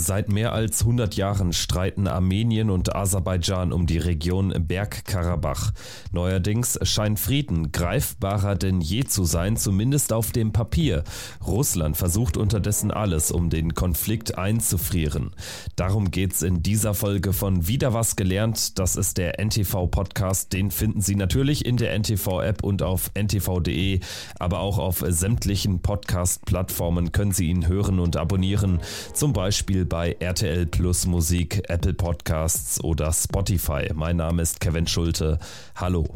Seit 0.00 0.30
mehr 0.30 0.54
als 0.54 0.80
100 0.80 1.14
Jahren 1.16 1.52
streiten 1.52 2.06
Armenien 2.06 2.70
und 2.70 2.96
Aserbaidschan 2.96 3.70
um 3.70 3.86
die 3.86 3.98
Region 3.98 4.50
Bergkarabach. 4.66 5.72
Neuerdings 6.10 6.78
scheint 6.84 7.20
Frieden 7.20 7.70
greifbarer 7.70 8.54
denn 8.54 8.80
je 8.80 9.04
zu 9.04 9.24
sein, 9.24 9.58
zumindest 9.58 10.14
auf 10.14 10.32
dem 10.32 10.52
Papier. 10.52 11.04
Russland 11.46 11.98
versucht 11.98 12.38
unterdessen 12.38 12.90
alles, 12.90 13.30
um 13.30 13.50
den 13.50 13.74
Konflikt 13.74 14.38
einzufrieren. 14.38 15.32
Darum 15.76 16.10
geht's 16.10 16.40
in 16.40 16.62
dieser 16.62 16.94
Folge 16.94 17.34
von 17.34 17.68
Wieder 17.68 17.92
was 17.92 18.16
gelernt. 18.16 18.78
Das 18.78 18.96
ist 18.96 19.18
der 19.18 19.38
NTV-Podcast. 19.38 20.54
Den 20.54 20.70
finden 20.70 21.02
Sie 21.02 21.14
natürlich 21.14 21.66
in 21.66 21.76
der 21.76 21.92
NTV-App 21.98 22.64
und 22.64 22.82
auf 22.82 23.10
ntv.de, 23.12 24.00
aber 24.38 24.60
auch 24.60 24.78
auf 24.78 25.04
sämtlichen 25.06 25.82
Podcast-Plattformen 25.82 27.12
können 27.12 27.32
Sie 27.32 27.50
ihn 27.50 27.68
hören 27.68 28.00
und 28.00 28.16
abonnieren. 28.16 28.80
Zum 29.12 29.34
Beispiel 29.34 29.89
bei 29.90 30.16
RTL 30.20 30.66
Plus 30.66 31.04
Musik, 31.06 31.68
Apple 31.68 31.92
Podcasts 31.92 32.82
oder 32.82 33.12
Spotify. 33.12 33.90
Mein 33.92 34.16
Name 34.16 34.40
ist 34.40 34.60
Kevin 34.60 34.86
Schulte. 34.86 35.38
Hallo. 35.74 36.06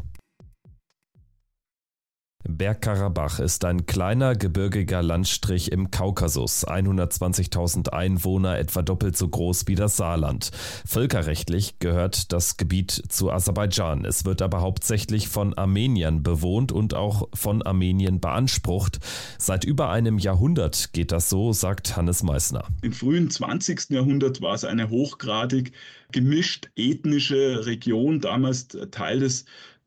Bergkarabach 2.47 3.39
ist 3.39 3.65
ein 3.65 3.85
kleiner 3.85 4.35
gebirgiger 4.35 5.01
Landstrich 5.01 5.71
im 5.71 5.89
Kaukasus, 5.89 6.65
120.000 6.67 7.89
Einwohner, 7.89 8.57
etwa 8.59 8.81
doppelt 8.81 9.17
so 9.17 9.27
groß 9.27 9.67
wie 9.67 9.75
das 9.75 9.97
Saarland. 9.97 10.51
Völkerrechtlich 10.85 11.79
gehört 11.79 12.31
das 12.31 12.57
Gebiet 12.57 12.91
zu 12.91 13.31
Aserbaidschan. 13.31 14.05
Es 14.05 14.25
wird 14.25 14.41
aber 14.41 14.61
hauptsächlich 14.61 15.27
von 15.27 15.53
Armeniern 15.55 16.23
bewohnt 16.23 16.71
und 16.71 16.93
auch 16.93 17.27
von 17.33 17.61
Armenien 17.63 18.19
beansprucht. 18.19 18.99
Seit 19.39 19.65
über 19.65 19.89
einem 19.89 20.19
Jahrhundert 20.19 20.93
geht 20.93 21.11
das 21.11 21.29
so, 21.29 21.51
sagt 21.51 21.97
Hannes 21.97 22.21
Meissner. 22.21 22.65
Im 22.83 22.93
frühen 22.93 23.29
20. 23.29 23.89
Jahrhundert 23.89 24.41
war 24.41 24.53
es 24.53 24.63
eine 24.63 24.89
hochgradig 24.89 25.71
gemischt 26.11 26.69
ethnische 26.75 27.65
Region, 27.65 28.21
damals 28.21 28.67
Teil 28.91 29.19
des 29.19 29.45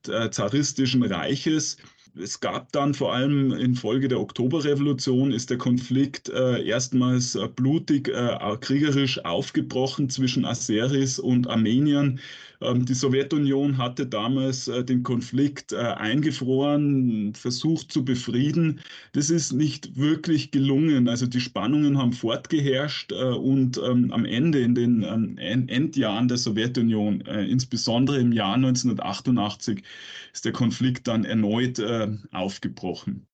äh, 0.08 0.30
zaristischen 0.30 1.02
Reiches 1.02 1.76
es 2.16 2.40
gab 2.40 2.72
dann 2.72 2.94
vor 2.94 3.14
allem 3.14 3.52
infolge 3.52 4.08
der 4.08 4.20
Oktoberrevolution 4.20 5.32
ist 5.32 5.50
der 5.50 5.58
Konflikt 5.58 6.28
äh, 6.28 6.64
erstmals 6.64 7.34
äh, 7.34 7.48
blutig, 7.48 8.08
äh, 8.08 8.56
kriegerisch 8.60 9.24
aufgebrochen 9.24 10.10
zwischen 10.10 10.44
Aseris 10.44 11.18
und 11.18 11.48
Armeniern. 11.48 12.20
Ähm, 12.60 12.84
die 12.84 12.94
Sowjetunion 12.94 13.78
hatte 13.78 14.06
damals 14.06 14.68
äh, 14.68 14.84
den 14.84 15.02
Konflikt 15.02 15.72
äh, 15.72 15.76
eingefroren, 15.76 17.34
versucht 17.34 17.92
zu 17.92 18.04
befrieden. 18.04 18.80
Das 19.12 19.30
ist 19.30 19.52
nicht 19.52 19.96
wirklich 19.96 20.50
gelungen. 20.50 21.08
Also 21.08 21.26
die 21.26 21.40
Spannungen 21.40 21.98
haben 21.98 22.12
fortgeherrscht 22.12 23.12
äh, 23.12 23.16
und 23.16 23.78
ähm, 23.78 24.12
am 24.12 24.24
Ende, 24.24 24.60
in 24.60 24.74
den 24.74 25.02
ähm, 25.02 25.38
Endjahren 25.38 26.28
der 26.28 26.36
Sowjetunion, 26.36 27.20
insbesondere 27.20 28.18
im 28.18 28.32
Jahr 28.32 28.54
1988, 28.54 29.82
ist 30.32 30.44
der 30.44 30.52
Konflikt 30.52 31.06
dann 31.06 31.24
erneut 31.24 31.78
aufgebrochen. 32.32 33.27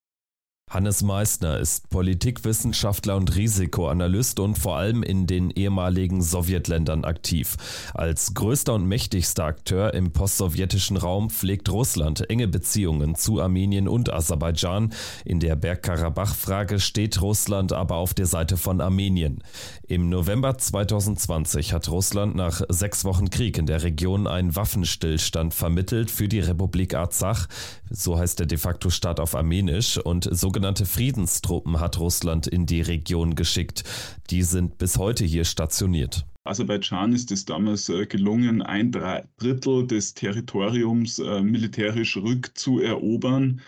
Hannes 0.67 1.03
Meissner 1.03 1.59
ist 1.59 1.91
Politikwissenschaftler 1.91 3.15
und 3.15 3.35
Risikoanalyst 3.35 4.39
und 4.39 4.57
vor 4.57 4.77
allem 4.77 5.03
in 5.03 5.27
den 5.27 5.51
ehemaligen 5.51 6.23
Sowjetländern 6.23 7.05
aktiv. 7.05 7.55
Als 7.93 8.33
größter 8.33 8.73
und 8.73 8.87
mächtigster 8.87 9.45
Akteur 9.45 9.93
im 9.93 10.11
postsowjetischen 10.11 10.97
Raum 10.97 11.29
pflegt 11.29 11.71
Russland 11.71 12.27
enge 12.31 12.47
Beziehungen 12.47 13.13
zu 13.13 13.39
Armenien 13.39 13.87
und 13.87 14.11
Aserbaidschan. 14.11 14.91
In 15.23 15.39
der 15.39 15.55
Bergkarabach-Frage 15.55 16.79
steht 16.79 17.21
Russland 17.21 17.71
aber 17.71 17.97
auf 17.97 18.15
der 18.15 18.25
Seite 18.25 18.57
von 18.57 18.81
Armenien. 18.81 19.43
Im 19.87 20.09
November 20.09 20.57
2020 20.57 21.73
hat 21.73 21.89
Russland 21.89 22.35
nach 22.35 22.61
sechs 22.69 23.05
Wochen 23.05 23.29
Krieg 23.29 23.59
in 23.59 23.67
der 23.67 23.83
Region 23.83 24.25
einen 24.25 24.55
Waffenstillstand 24.55 25.53
vermittelt 25.53 26.09
für 26.09 26.27
die 26.27 26.39
Republik 26.39 26.95
Arzach, 26.95 27.47
so 27.91 28.17
heißt 28.17 28.39
der 28.39 28.47
de 28.47 28.57
facto 28.57 28.89
Staat 28.89 29.19
auf 29.19 29.35
Armenisch, 29.35 29.99
und 29.99 30.27
sogenannte 30.55 30.85
Friedenstruppen 30.85 31.81
hat 31.81 31.99
Russland 31.99 32.47
in 32.47 32.65
die 32.65 32.79
Region 32.79 33.35
geschickt. 33.35 33.83
Die 34.29 34.41
sind 34.41 34.77
bis 34.77 34.97
heute 34.97 35.25
hier 35.25 35.43
stationiert. 35.43 36.25
Aserbaidschan 36.45 37.11
ist 37.11 37.29
es 37.33 37.43
damals 37.43 37.89
äh, 37.89 38.05
gelungen, 38.05 38.61
ein 38.61 38.89
Drittel 38.89 39.85
des 39.85 40.13
Territoriums 40.13 41.19
äh, 41.19 41.41
militärisch 41.41 42.15
rückzuerobern 42.15 43.59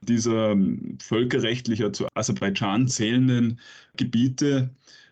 dieser 0.00 0.52
ähm, 0.52 0.96
völkerrechtlicher 1.00 1.92
zu 1.92 2.06
Aserbaidschan 2.14 2.86
zählenden 2.86 3.58
Gebiete 3.96 4.70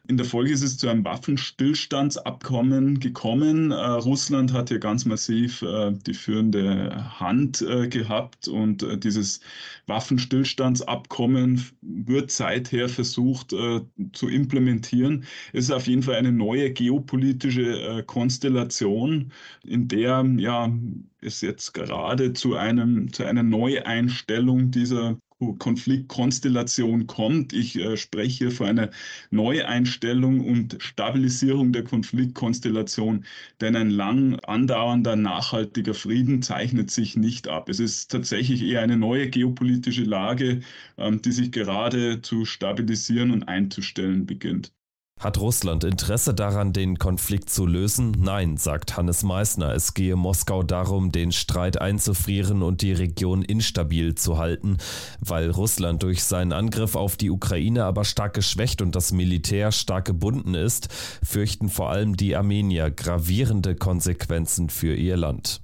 in 0.09 0.17
der 0.17 0.27
Folge 0.27 0.53
ist 0.53 0.63
es 0.63 0.79
zu 0.79 0.89
einem 0.89 1.05
Waffenstillstandsabkommen 1.05 3.01
gekommen. 3.01 3.71
Äh, 3.71 3.75
Russland 3.75 4.53
hat 4.53 4.69
hier 4.69 4.79
ganz 4.79 5.05
massiv 5.05 5.63
äh, 5.63 5.93
die 5.93 6.15
führende 6.15 7.19
Hand 7.19 7.63
äh, 7.63 7.89
gehabt 7.89 8.49
und 8.49 8.83
äh, 8.83 8.99
dieses 8.99 9.41
Waffenstillstandsabkommen 9.87 11.65
wird 11.83 12.31
seither 12.31 12.89
versucht 12.89 13.53
äh, 13.53 13.81
zu 14.13 14.29
implementieren. 14.29 15.25
Es 15.53 15.65
ist 15.65 15.71
auf 15.73 15.87
jeden 15.87 16.03
Fall 16.03 16.17
eine 16.17 16.33
neue 16.33 16.73
geopolitische 16.73 17.81
äh, 17.81 18.03
Konstellation, 18.03 19.33
in 19.65 19.89
der 19.89 20.25
ja 20.39 20.73
es 21.21 21.41
jetzt 21.41 21.75
gerade 21.75 22.33
zu 22.33 22.55
einem 22.55 23.13
zu 23.13 23.25
einer 23.25 23.43
Neueinstellung 23.43 24.71
dieser 24.71 25.19
Konfliktkonstellation 25.59 27.07
kommt. 27.07 27.53
Ich 27.53 27.77
äh, 27.77 27.97
spreche 27.97 28.51
von 28.51 28.69
einer 28.69 28.91
Neueinstellung 29.31 30.41
und 30.41 30.77
Stabilisierung 30.81 31.73
der 31.73 31.85
Konfliktkonstellation, 31.85 33.25
denn 33.61 33.77
ein 33.77 33.91
lang 33.91 34.39
andauernder, 34.41 35.17
nachhaltiger 35.17 35.95
Frieden 35.95 36.43
zeichnet 36.43 36.91
sich 36.91 37.17
nicht 37.17 37.49
ab. 37.49 37.69
Es 37.69 37.81
ist 37.81 38.11
tatsächlich 38.11 38.63
eher 38.63 38.81
eine 38.83 38.97
neue 38.97 39.29
geopolitische 39.31 40.05
Lage, 40.05 40.61
ähm, 40.99 41.21
die 41.23 41.33
sich 41.33 41.53
gerade 41.53 42.23
zu 42.23 42.45
stabilisieren 42.45 43.31
und 43.31 43.45
einzustellen 43.45 44.27
beginnt. 44.27 44.73
Hat 45.19 45.39
Russland 45.39 45.83
Interesse 45.83 46.35
daran, 46.35 46.75
den 46.75 46.99
Konflikt 46.99 47.49
zu 47.49 47.65
lösen? 47.65 48.15
Nein, 48.21 48.59
sagt 48.59 48.99
Hannes 48.99 49.23
Meissner. 49.23 49.73
Es 49.75 49.95
gehe 49.95 50.15
Moskau 50.15 50.63
darum, 50.63 51.11
den 51.11 51.33
Streit 51.33 51.81
einzufrieren 51.81 52.63
und 52.63 52.83
die 52.83 52.93
Region 52.93 53.41
instabil 53.41 54.15
zu 54.15 54.37
halten. 54.37 54.77
Weil 55.21 55.51
Russland 55.51 56.03
durch 56.03 56.23
seinen 56.23 56.53
Angriff 56.53 56.97
auf 56.97 57.17
die 57.17 57.31
Ukraine 57.31 57.85
aber 57.85 58.05
stark 58.05 58.35
geschwächt 58.35 58.83
und 58.83 58.95
das 58.95 59.11
Militär 59.11 59.73
stark 59.73 60.05
gebunden 60.05 60.55
ist, 60.55 60.93
fürchten 61.25 61.71
vor 61.71 61.89
allem 61.89 62.19
die 62.19 62.37
Armenier 62.37 62.91
gravierende 62.91 63.75
Konsequenzen 63.75 64.69
für 64.69 64.95
ihr 64.95 65.17
Land. 65.17 65.63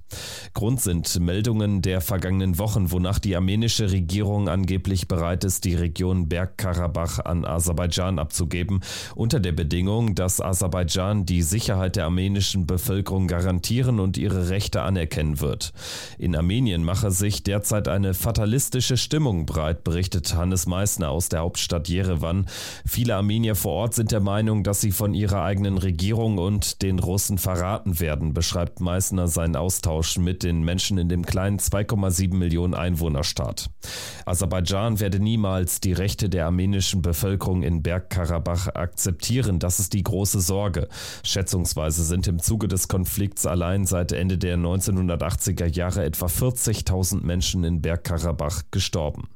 Grund 0.53 0.81
sind 0.81 1.19
Meldungen 1.19 1.81
der 1.81 2.01
vergangenen 2.01 2.57
Wochen, 2.57 2.91
wonach 2.91 3.19
die 3.19 3.35
armenische 3.35 3.91
Regierung 3.91 4.49
angeblich 4.49 5.07
bereit 5.07 5.43
ist, 5.43 5.65
die 5.65 5.75
Region 5.75 6.29
Bergkarabach 6.29 7.19
an 7.19 7.45
Aserbaidschan 7.45 8.19
abzugeben, 8.19 8.81
unter 9.15 9.39
der 9.43 9.51
Bedingung, 9.51 10.15
dass 10.15 10.41
Aserbaidschan 10.41 11.25
die 11.25 11.41
Sicherheit 11.43 11.95
der 11.95 12.05
armenischen 12.05 12.65
Bevölkerung 12.65 13.27
garantieren 13.27 13.99
und 13.99 14.17
ihre 14.17 14.49
Rechte 14.49 14.81
anerkennen 14.81 15.41
wird. 15.41 15.73
In 16.17 16.35
Armenien 16.35 16.83
mache 16.83 17.11
sich 17.11 17.43
derzeit 17.43 17.87
eine 17.87 18.13
fatalistische 18.13 18.97
Stimmung 18.97 19.45
breit, 19.45 19.83
berichtet 19.83 20.33
Hannes 20.35 20.65
Meissner 20.65 21.09
aus 21.09 21.29
der 21.29 21.41
Hauptstadt 21.41 21.89
Jerewan. 21.89 22.47
Viele 22.87 23.15
Armenier 23.15 23.55
vor 23.55 23.73
Ort 23.73 23.93
sind 23.93 24.11
der 24.11 24.21
Meinung, 24.21 24.63
dass 24.63 24.81
sie 24.81 24.91
von 24.91 25.13
ihrer 25.13 25.43
eigenen 25.43 25.77
Regierung 25.77 26.37
und 26.37 26.81
den 26.81 26.99
Russen 26.99 27.37
verraten 27.37 27.99
werden, 27.99 28.33
beschreibt 28.33 28.79
Meissner 28.79 29.27
seinen 29.27 29.55
Austausch 29.55 30.17
mit 30.17 30.43
den 30.43 30.63
Menschen 30.63 30.97
in 30.97 31.09
dem 31.09 31.25
kleinen 31.25 31.59
2,7 31.59 32.33
Millionen 32.33 32.73
Einwohnerstaat. 32.73 33.69
Aserbaidschan 34.25 34.99
werde 35.01 35.19
niemals 35.19 35.81
die 35.81 35.93
Rechte 35.93 36.29
der 36.29 36.45
armenischen 36.45 37.01
Bevölkerung 37.01 37.61
in 37.61 37.83
Bergkarabach 37.83 38.69
akzeptieren 38.69 39.32
akzeptieren, 39.33 39.59
das 39.59 39.79
ist 39.79 39.93
die 39.93 40.03
große 40.03 40.41
Sorge. 40.41 40.87
Schätzungsweise 41.23 42.03
sind 42.03 42.27
im 42.27 42.39
Zuge 42.39 42.67
des 42.67 42.87
Konflikts 42.87 43.45
allein 43.45 43.85
seit 43.85 44.11
Ende 44.11 44.37
der 44.37 44.57
1980er 44.57 45.65
Jahre 45.65 46.03
etwa 46.03 46.27
40.000 46.27 47.23
Menschen 47.23 47.63
in 47.63 47.81
Bergkarabach 47.81 48.63
gestorben. 48.69 49.27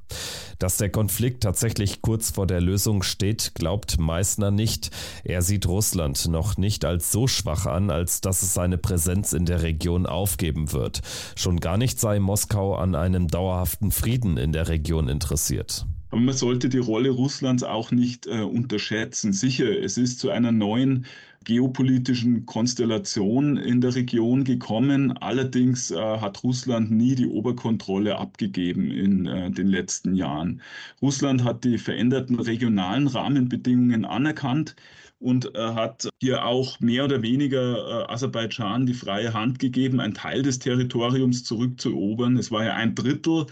Dass 0.60 0.78
der 0.78 0.90
Konflikt 0.90 1.44
tatsächlich 1.44 2.02
kurz 2.02 2.32
vor 2.32 2.46
der 2.46 2.62
Lösung 2.62 3.02
steht, 3.04 3.54
glaubt 3.56 4.00
Meissner 4.00 4.52
nicht. 4.52 4.92
Er 5.24 5.42
sieht 5.42 5.68
Russland 5.68 6.28
noch 6.28 6.58
nicht 6.58 6.86
als 6.86 7.12
so 7.12 7.28
schwach 7.28 7.66
an, 7.66 7.90
als 7.90 8.22
dass 8.22 8.44
es 8.44 8.54
seine 8.54 8.78
Präsenz 8.78 9.34
in 9.34 9.46
der 9.46 9.64
Region 9.64 10.06
aufgeben 10.06 10.72
wird. 10.74 11.02
Schon 11.36 11.60
gar 11.60 11.78
nicht 11.78 12.00
sei 12.00 12.20
Moskau 12.20 12.76
an 12.76 12.96
einem 12.96 13.28
dauerhaften 13.28 13.92
Frieden 13.92 14.38
in 14.38 14.52
der 14.52 14.68
Region 14.68 15.10
interessiert. 15.10 15.88
Aber 16.18 16.25
man 16.25 16.36
sollte 16.36 16.68
die 16.68 16.80
Rolle 16.80 17.12
Russlands 17.12 17.62
auch 17.62 17.92
nicht 17.92 18.25
äh, 18.25 18.42
unterschätzen. 18.42 19.34
Sicher, 19.34 19.69
es 19.69 20.00
ist 20.00 20.19
zu 20.19 20.31
einer 20.31 20.52
neuen 20.52 21.06
geopolitischen 21.48 22.46
Konstellation 22.46 23.56
in 23.56 23.80
der 23.80 23.96
Region 23.96 24.44
gekommen. 24.44 25.18
Allerdings 25.20 25.92
äh, 25.92 25.96
hat 25.96 26.44
Russland 26.44 26.92
nie 26.92 27.16
die 27.16 27.26
Oberkontrolle 27.26 28.18
abgegeben 28.18 28.92
in 28.92 29.26
äh, 29.28 29.50
den 29.50 29.68
letzten 29.68 30.14
Jahren. 30.14 30.62
Russland 31.02 31.46
hat 31.46 31.64
die 31.64 31.78
veränderten 31.78 32.38
regionalen 32.38 33.08
Rahmenbedingungen 33.08 34.04
anerkannt 34.04 34.76
und 35.20 35.56
äh, 35.56 35.60
hat 35.60 36.10
hier 36.22 36.44
auch 36.46 36.82
mehr 36.82 37.06
oder 37.06 37.22
weniger 37.22 38.08
äh, 38.10 38.12
Aserbaidschan 38.12 38.86
die 38.86 38.94
freie 38.94 39.34
Hand 39.34 39.60
gegeben, 39.60 40.02
einen 40.02 40.16
Teil 40.16 40.42
des 40.42 40.60
Territoriums 40.60 41.46
zurückzuerobern. 41.46 42.36
Es 42.36 42.52
war 42.52 42.66
ja 42.66 42.74
ein 42.74 42.94
Drittel, 42.94 43.46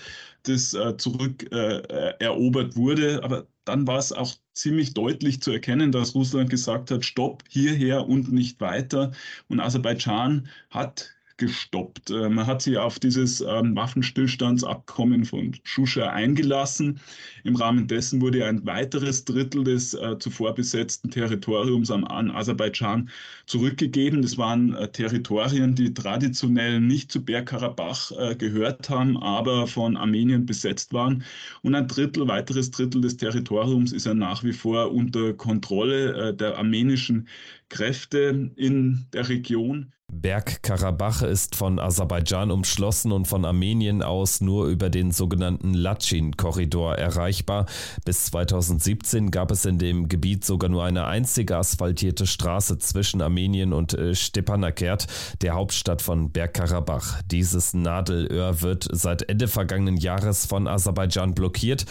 das 0.44 0.74
äh, 0.74 0.98
zurückerobert 0.98 2.76
wurde, 2.76 3.24
aber 3.24 3.48
dann 3.64 3.88
war 3.88 4.00
es 4.00 4.12
auch 4.12 4.36
ziemlich 4.56 4.94
deutlich 4.94 5.42
zu 5.42 5.52
erkennen, 5.52 5.92
dass 5.92 6.16
Russland 6.16 6.50
gesagt 6.50 6.92
hat, 6.92 7.06
stopp, 7.06 7.44
hierher 7.50 8.08
und 8.08 8.32
nicht 8.32 8.60
weiter. 8.62 9.12
Und 9.50 9.60
Aserbaidschan 9.60 10.48
hat 10.70 11.16
gestoppt. 11.38 12.10
Äh, 12.12 12.30
man 12.30 12.48
hat 12.48 12.62
sich 12.62 12.78
auf 12.78 13.00
dieses 13.00 13.42
ähm, 13.42 13.76
Waffenstillstandsabkommen 13.76 15.26
von 15.26 15.56
Shusha 15.64 16.10
eingelassen. 16.10 17.00
Im 17.44 17.56
Rahmen 17.56 17.88
dessen 17.88 18.22
wurde 18.22 18.46
ein 18.46 18.66
weiteres 18.66 19.26
Drittel 19.26 19.64
des 19.64 19.94
äh, 19.94 20.18
zuvor 20.20 20.56
besetzten 20.56 21.12
Territoriums 21.12 21.92
an, 21.92 22.32
Aserbaidschan 22.32 23.10
zurückgegeben. 23.46 24.22
Das 24.22 24.38
waren 24.38 24.74
äh, 24.76 24.90
Territorien, 24.90 25.76
die 25.76 25.94
traditionell 25.94 26.80
nicht 26.80 27.12
zu 27.12 27.24
Bergkarabach 27.24 28.12
gehört 28.38 28.90
haben, 28.90 29.18
aber 29.18 29.68
von 29.68 29.98
Armenien 29.98 30.46
besetzt 30.46 30.94
waren. 30.94 31.24
Und 31.62 31.76
ein 31.76 31.88
Drittel, 31.88 32.28
weiteres 32.28 32.72
Drittel 32.72 33.02
des 33.02 33.18
Territoriums 33.18 33.92
ist 33.92 34.06
ja 34.06 34.14
nach 34.14 34.44
wie 34.44 34.54
vor 34.54 34.92
unter 34.92 35.34
Kontrolle 35.34 36.34
der 36.34 36.58
armenischen 36.58 37.28
Kräfte 37.70 38.52
in 38.56 39.06
der 39.14 39.28
Region. 39.30 39.92
Bergkarabach 40.26 41.22
ist 41.22 41.56
von 41.56 41.78
Aserbaidschan 41.78 42.50
umschlossen 42.50 43.12
und 43.12 43.28
von 43.28 43.46
Armenien 43.46 44.02
aus 44.02 44.42
nur 44.42 44.66
über 44.66 44.90
den 44.90 45.12
sogenannten 45.12 45.76
Latschin-Korridor 45.76 46.96
erreichbar. 46.96 47.68
Bis 48.06 48.26
2017 48.26 49.30
gab 49.30 49.52
es 49.52 49.66
in 49.66 49.78
dem 49.78 50.10
Gebiet 50.10 50.44
sogar 50.44 50.72
nur 50.72 50.84
eine 50.84 51.06
einzige 51.06 51.58
asphaltierte 51.58 52.26
Straße 52.26 52.80
zwischen 52.80 53.22
Armenien 53.22 53.72
und 53.72 53.94
äh, 53.94 54.16
Stepanakert, 54.16 55.06
der 55.44 55.54
Hauptstadt 55.54 56.02
von 56.02 56.32
Bergkarabach. 56.32 57.22
Dieses 57.30 57.76
Nadelöhr 57.76 58.64
wird 58.64 58.88
seit 58.92 59.30
Ende 59.30 59.48
vergangenen 59.48 59.98
Jahres 59.98 60.48
von 60.48 60.68
Aserbaidschan 60.68 61.36
blockiert. 61.36 61.86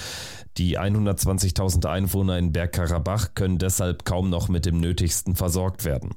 Die 0.56 0.78
120.000 0.78 1.86
Einwohner 1.86 2.38
in 2.38 2.52
Bergkarabach 2.52 3.34
können 3.34 3.58
deshalb 3.58 4.04
kaum 4.04 4.30
noch 4.30 4.48
mit 4.48 4.66
dem 4.66 4.78
Nötigsten 4.78 5.34
versorgt 5.34 5.84
werden. 5.84 6.14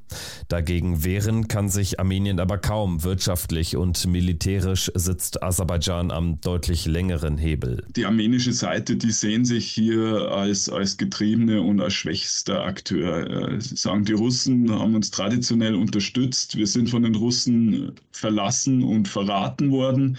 Dagegen 0.47 1.03
wehren 1.03 1.47
kann 1.47 1.69
sich 1.69 1.99
Armenien 1.99 2.39
aber 2.39 2.59
kaum. 2.59 3.03
Wirtschaftlich 3.03 3.75
und 3.75 4.05
militärisch 4.05 4.91
sitzt 4.93 5.41
Aserbaidschan 5.41 6.11
am 6.11 6.39
deutlich 6.41 6.85
längeren 6.85 7.39
Hebel. 7.39 7.83
Die 7.95 8.05
armenische 8.05 8.53
Seite, 8.53 8.95
die 8.95 9.11
sehen 9.11 9.43
sich 9.43 9.65
hier 9.71 10.31
als, 10.31 10.69
als 10.69 10.97
getriebene 10.97 11.61
und 11.61 11.81
als 11.81 11.93
schwächster 11.93 12.63
Akteur. 12.63 13.53
Äh, 13.53 13.59
sie 13.59 13.75
sagen, 13.75 14.05
die 14.05 14.13
Russen 14.13 14.71
haben 14.71 14.93
uns 14.93 15.09
traditionell 15.09 15.73
unterstützt. 15.73 16.55
Wir 16.55 16.67
sind 16.67 16.91
von 16.91 17.01
den 17.01 17.15
Russen 17.15 17.93
verlassen 18.11 18.83
und 18.83 19.07
verraten 19.07 19.71
worden. 19.71 20.17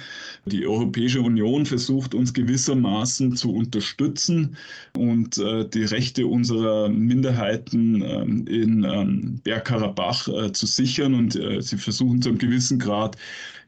Die 0.49 0.67
Europäische 0.67 1.21
Union 1.21 1.67
versucht 1.67 2.15
uns 2.15 2.33
gewissermaßen 2.33 3.37
zu 3.37 3.55
unterstützen 3.55 4.57
und 4.97 5.39
äh, 5.39 5.69
die 5.69 5.85
Rechte 5.85 6.27
unserer 6.27 6.89
Minderheiten 6.89 8.03
ähm, 8.03 8.47
in 8.47 8.85
ähm, 8.85 9.41
Bergkarabach 9.45 10.29
äh, 10.29 10.53
zu 10.53 10.67
sichern. 10.67 11.15
Und 11.15 11.37
äh, 11.37 11.61
sie 11.61 11.77
versuchen 11.77 12.23
zu 12.23 12.31
einem 12.31 12.39
gewissen 12.39 12.79
Grad 12.79 13.17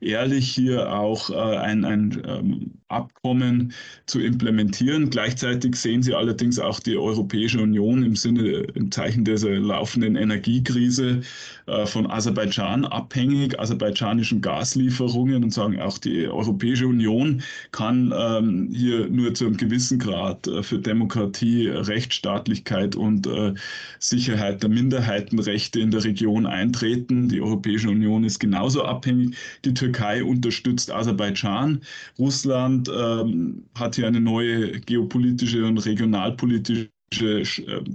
ehrlich 0.00 0.49
hier 0.50 0.93
auch 0.93 1.31
äh, 1.31 1.35
ein, 1.35 1.85
ein 1.85 2.23
ähm, 2.27 2.71
Abkommen 2.88 3.73
zu 4.06 4.21
implementieren. 4.21 5.11
Gleichzeitig 5.11 5.77
sehen 5.77 6.03
sie 6.03 6.15
allerdings 6.15 6.59
auch 6.59 6.81
die 6.81 6.97
Europäische 6.97 7.61
Union 7.61 8.03
im 8.03 8.17
Sinne, 8.17 8.65
im 8.75 8.91
Zeichen 8.91 9.25
dieser 9.25 9.50
laufenden 9.50 10.17
Energiekrise 10.17 11.21
äh, 11.67 11.87
von 11.87 12.11
Aserbaidschan 12.11 12.85
abhängig, 12.87 13.59
aserbaidschanischen 13.61 14.41
Gaslieferungen 14.41 15.44
und 15.44 15.53
sagen, 15.53 15.79
auch 15.81 15.99
die 15.99 16.27
Europäische 16.27 16.69
Union 16.87 17.43
kann 17.72 18.12
ähm, 18.17 18.70
hier 18.72 19.08
nur 19.08 19.34
zu 19.34 19.46
einem 19.46 19.56
gewissen 19.56 19.99
Grad 19.99 20.46
äh, 20.46 20.62
für 20.62 20.78
Demokratie, 20.78 21.69
Rechtsstaatlichkeit 21.69 22.96
und 22.96 23.26
äh, 23.26 23.55
Sicherheit 23.99 24.62
der 24.62 24.70
Minderheitenrechte 24.70 25.81
in 25.81 25.90
der 25.90 26.05
Region 26.05 26.46
eintreten. 26.46 27.28
Die 27.28 27.40
Europäische 27.40 27.88
Union 27.88 28.25
ist 28.25 28.38
genauso 28.38 28.84
abhängig. 28.84 29.37
Die 29.64 29.75
Türkei 29.75 30.00
Türkei 30.00 30.25
unterstützt 30.25 30.90
Aserbaidschan. 30.90 31.82
Russland 32.19 32.88
ähm, 32.88 33.64
hat 33.75 33.96
hier 33.96 34.06
eine 34.06 34.20
neue 34.20 34.81
geopolitische 34.81 35.64
und 35.64 35.78
regionalpolitische 35.78 36.88
äh, 37.20 37.44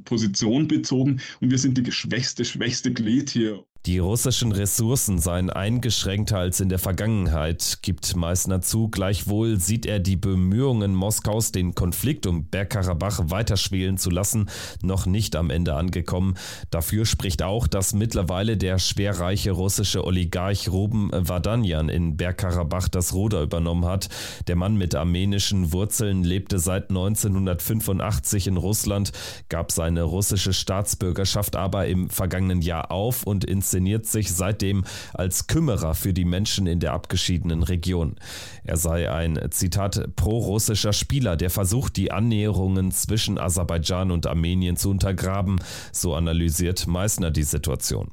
Position 0.04 0.68
bezogen 0.68 1.20
und 1.42 1.52
wir 1.52 1.58
sind 1.58 1.78
die 1.78 1.92
schwächste, 1.92 2.46
schwächste 2.46 2.92
Glied 2.92 3.30
hier. 3.30 3.64
Die 3.86 4.00
russischen 4.00 4.52
Ressourcen 4.52 5.20
seien 5.20 5.52
eingeschränkter 5.52 6.40
als 6.40 6.60
in 6.60 6.70
der 6.70 6.80
Vergangenheit, 6.80 7.78
gibt 7.84 8.16
Meissner 8.16 8.60
zu. 8.60 8.88
Gleichwohl 8.88 9.60
sieht 9.60 9.86
er 9.86 10.00
die 10.00 10.16
Bemühungen 10.16 10.96
Moskaus, 10.96 11.52
den 11.52 11.76
Konflikt 11.76 12.26
um 12.26 12.46
Bergkarabach 12.46 13.26
weiterschwelen 13.26 14.00
zu 14.00 14.10
lassen, 14.10 14.50
noch 14.82 15.06
nicht 15.06 15.36
am 15.36 15.52
Ende 15.52 15.76
angekommen. 15.76 16.34
Dafür 16.72 17.06
spricht 17.06 17.44
auch, 17.44 17.68
dass 17.68 17.94
mittlerweile 17.94 18.58
der 18.58 18.80
schwerreiche 18.80 19.52
russische 19.52 20.04
Oligarch 20.04 20.68
Ruben 20.70 21.12
Vadanyan 21.14 21.88
in 21.88 22.18
Bergkarabach 22.18 22.88
das 22.88 23.14
Ruder 23.14 23.44
übernommen 23.44 23.86
hat. 23.86 24.10
Der 24.48 24.56
Mann 24.56 24.78
mit 24.78 24.96
armenischen 24.96 25.74
Wurzeln 25.74 26.24
lebte 26.24 26.58
seit 26.58 26.90
1985 26.90 28.48
in 28.48 28.58
Russland, 28.58 29.12
gab 29.48 29.72
seine 29.72 30.02
russische 30.02 30.54
Staatsbürgerschaft 30.54 31.56
aber 31.56 31.86
im 31.86 32.10
vergangenen 32.10 32.64
Jahr 32.64 32.90
auf 32.90 33.22
und 33.22 33.46
ins 33.46 33.75
inszeniert 33.76 34.06
sich 34.06 34.34
seitdem 34.34 34.86
als 35.14 35.48
Kümmerer 35.48 35.96
für 35.96 36.14
die 36.14 36.24
Menschen 36.24 36.66
in 36.66 36.80
der 36.80 36.94
abgeschiedenen 36.94 37.62
Region. 37.62 38.16
Er 38.64 38.78
sei 38.78 39.12
ein, 39.12 39.38
Zitat, 39.52 40.16
pro-russischer 40.16 40.94
Spieler, 40.94 41.36
der 41.36 41.50
versucht, 41.50 41.98
die 41.98 42.12
Annäherungen 42.12 42.92
zwischen 42.92 43.38
Aserbaidschan 43.38 44.12
und 44.12 44.28
Armenien 44.28 44.78
zu 44.78 44.90
untergraben, 44.90 45.60
so 45.92 46.16
analysiert 46.16 46.88
Meissner 46.88 47.32
die 47.32 47.44
Situation. 47.44 48.12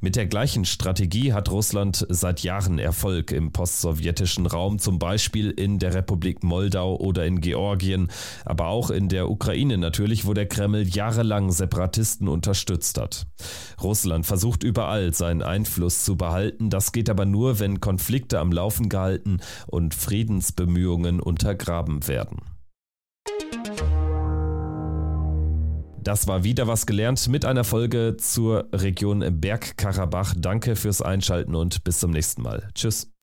Mit 0.00 0.16
der 0.16 0.26
gleichen 0.26 0.64
Strategie 0.64 1.32
hat 1.32 1.50
Russland 1.50 2.04
seit 2.10 2.40
Jahren 2.40 2.78
Erfolg 2.78 3.32
im 3.32 3.52
postsowjetischen 3.52 4.46
Raum, 4.46 4.78
zum 4.78 4.98
Beispiel 4.98 5.50
in 5.50 5.78
der 5.78 5.94
Republik 5.94 6.42
Moldau 6.42 6.96
oder 6.96 7.24
in 7.24 7.40
Georgien, 7.40 8.08
aber 8.44 8.66
auch 8.66 8.90
in 8.90 9.08
der 9.08 9.30
Ukraine 9.30 9.78
natürlich, 9.78 10.26
wo 10.26 10.34
der 10.34 10.46
Kreml 10.46 10.86
jahrelang 10.86 11.52
Separatisten 11.52 12.28
unterstützt 12.28 12.98
hat. 12.98 13.26
Russland 13.82 14.26
versucht 14.26 14.62
überall 14.62 14.95
seinen 15.12 15.42
Einfluss 15.42 16.04
zu 16.04 16.16
behalten, 16.16 16.70
das 16.70 16.92
geht 16.92 17.10
aber 17.10 17.24
nur, 17.24 17.58
wenn 17.58 17.80
Konflikte 17.80 18.38
am 18.40 18.52
Laufen 18.52 18.88
gehalten 18.88 19.38
und 19.66 19.94
Friedensbemühungen 19.94 21.20
untergraben 21.20 22.06
werden. 22.08 22.38
Das 26.06 26.28
war 26.28 26.44
wieder 26.44 26.68
was 26.68 26.86
gelernt 26.86 27.26
mit 27.28 27.44
einer 27.44 27.64
Folge 27.64 28.16
zur 28.16 28.68
Region 28.72 29.24
Bergkarabach. 29.40 30.34
Danke 30.38 30.76
fürs 30.76 31.02
Einschalten 31.02 31.56
und 31.56 31.82
bis 31.82 31.98
zum 31.98 32.12
nächsten 32.12 32.42
Mal. 32.42 32.68
Tschüss. 32.74 33.10